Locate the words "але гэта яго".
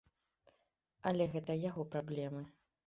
1.11-1.89